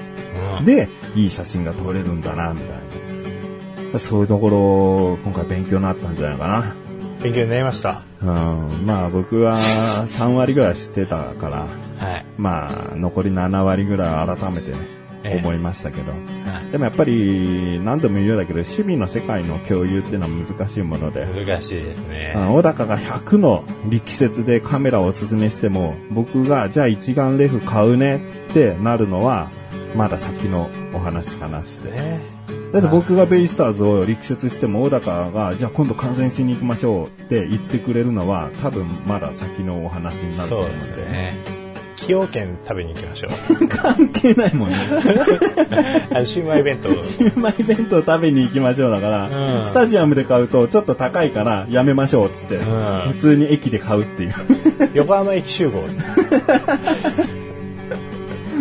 [0.64, 3.98] でいい写真が撮れるんだなみたいな。
[4.00, 6.87] そういうところ今回勉強になったんじゃないかな。
[7.22, 8.02] 勉強になりました。
[8.22, 11.66] うん、まあ僕は3割ぐらい知ってたから、
[12.06, 12.24] はい。
[12.36, 14.72] まあ残り7割ぐらい改めて
[15.36, 16.12] 思いましたけど。
[16.12, 16.28] はい
[16.70, 22.34] でもやっぱり何度も言うようだけど趣味の世界の共有っていうのは難しいもので、難しいですね。
[22.36, 29.50] あ小高が100の力説でカメラをおすすめしても僕がじゃあ一眼レフ買うねってなるのは
[29.96, 31.90] まだ先のお話かなして。
[31.90, 32.20] ね
[32.72, 41.58] だって僕がベイスターズを力説しても小高がじゃあ今度観戦しに行きましょうって言ってくれるのは多分まだ先のお話になるとそう思うのでですね。
[41.98, 43.68] 崎陽軒食べに行きましょう。
[43.68, 44.76] 関係ないもんね
[46.10, 47.02] あの、シウマイ弁当。
[47.02, 54.32] シウマイ弁当食べに行きましょうだから、うんスタジアムで買うとちょっと高いからやめましょうっつって、ん普通に駅で買うっていう
[54.94, 55.82] 横浜駅集合。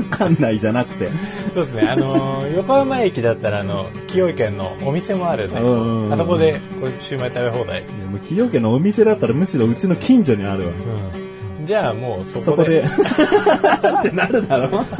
[0.10, 1.10] 館内じゃなくて。
[1.54, 1.88] そうですね。
[1.88, 7.84] あのー横浜駅だったら、あの、崎陽軒のお店もあるんで、うんあそこで、こう、シューマイ食べ放題。
[8.22, 10.72] 崎陽軒のお店だったらむしろうちの近所にあるわ。
[11.60, 11.66] うん。
[11.66, 12.84] じゃあもうそそこで。
[12.84, 14.08] こで。
[14.10, 14.86] ってなるだろ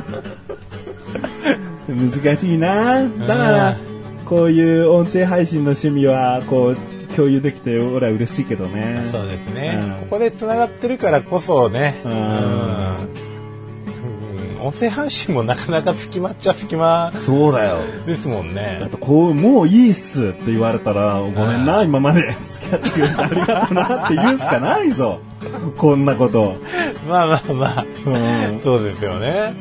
[1.88, 3.78] 難しいなだから、
[4.26, 6.78] こういう音声配信の趣味は、こう、
[7.16, 9.02] 共有できて、俺は嬉しいけどね。
[9.06, 12.98] そうですね、うんここで繋がってるからこそね、うんうん
[14.62, 17.80] 音声配信もなかなか隙間っちゃ隙間そうだよ。
[18.06, 18.90] ですもんだねっ。
[18.90, 25.20] てこう、もういいっすって言われたら、ごめんな、今まで付き合ってくれてありがとうなって言うしかないぞ。
[25.78, 26.56] こんなこと。
[27.08, 29.54] まあまあまあ、うんそうですよね。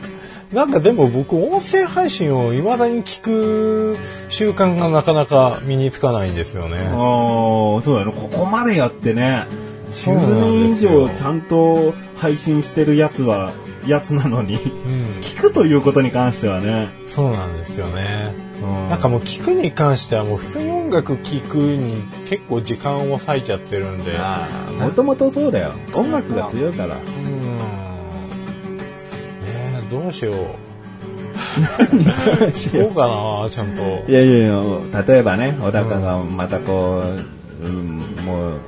[0.53, 6.79] なんかでも僕、音声配信を未だに聞く習慣がなかなか身につかないんですよね。
[6.79, 8.13] ああ、そうだよね。
[8.13, 9.47] ここまでやってね、
[9.91, 13.53] そうなん10年以上ちゃんと配信してるやつは、
[13.87, 16.91] やつなのに、うん、聞くということに関してはね。
[17.07, 18.35] そうなんですよね。
[18.41, 18.47] うん
[18.89, 24.13] なんかもう聞くに関してはもう普通に音楽聞くに結構時間を割いちゃってるんで。
[24.79, 25.73] もともとそうだよ。
[25.95, 26.97] 音楽が強いから。
[26.97, 27.59] うーん。
[28.79, 28.83] ね
[29.45, 30.37] え、どうしよう。
[31.57, 34.11] 聞こうかな、ちゃんと。
[34.11, 37.03] いやいやいや、例えばね、小高がまたこ
[37.63, 38.61] う、うん、もう、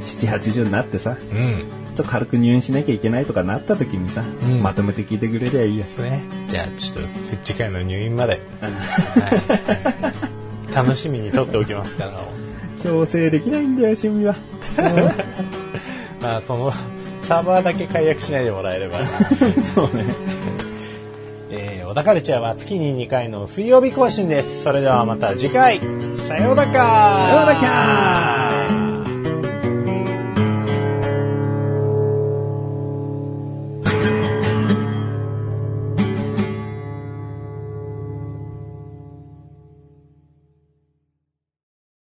[0.00, 1.64] 7、80になってさ、うん。
[2.02, 5.90] と軽く入院しなきゃいけないとかなった時にさ、んまとめて聞いてくれりゃいいやで。
[5.90, 6.22] すね。
[6.48, 7.08] じゃあ、ちょっと
[7.44, 8.40] 次回の入院まで。
[8.60, 8.68] は
[10.70, 12.24] い、楽しみにとっておきますから。
[12.82, 14.34] 強制できないんだよ、趣味は。
[16.22, 16.72] まあ、その、
[17.22, 18.98] サーバーだけ解約しないでもらえれば。
[19.74, 20.04] そうね。
[21.52, 24.62] えー、小田カルチャーは月に2回の水曜日更新です。
[24.62, 25.80] それではまた次回。
[26.16, 27.54] さようならさような
[28.74, 28.79] ら